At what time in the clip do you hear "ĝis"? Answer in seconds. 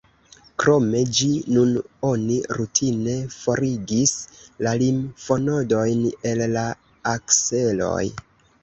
1.17-1.51